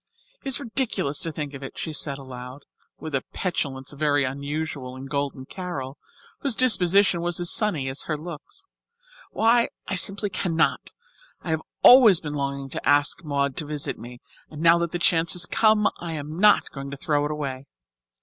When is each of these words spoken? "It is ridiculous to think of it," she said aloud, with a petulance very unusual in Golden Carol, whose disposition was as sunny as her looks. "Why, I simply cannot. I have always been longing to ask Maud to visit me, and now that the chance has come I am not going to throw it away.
"It 0.41 0.47
is 0.47 0.59
ridiculous 0.59 1.19
to 1.19 1.31
think 1.31 1.53
of 1.53 1.61
it," 1.61 1.77
she 1.77 1.93
said 1.93 2.17
aloud, 2.17 2.63
with 2.97 3.13
a 3.13 3.21
petulance 3.33 3.93
very 3.93 4.23
unusual 4.23 4.95
in 4.95 5.05
Golden 5.05 5.45
Carol, 5.45 5.99
whose 6.39 6.55
disposition 6.55 7.21
was 7.21 7.39
as 7.39 7.51
sunny 7.51 7.87
as 7.87 8.05
her 8.05 8.17
looks. 8.17 8.65
"Why, 9.29 9.69
I 9.87 9.93
simply 9.93 10.31
cannot. 10.31 10.91
I 11.43 11.51
have 11.51 11.61
always 11.83 12.19
been 12.19 12.33
longing 12.33 12.67
to 12.69 12.89
ask 12.89 13.23
Maud 13.23 13.55
to 13.57 13.65
visit 13.67 13.99
me, 13.99 14.21
and 14.49 14.59
now 14.59 14.79
that 14.79 14.91
the 14.91 14.97
chance 14.97 15.33
has 15.33 15.45
come 15.45 15.87
I 15.99 16.13
am 16.13 16.35
not 16.39 16.71
going 16.71 16.89
to 16.89 16.97
throw 16.97 17.23
it 17.25 17.29
away. 17.31 17.67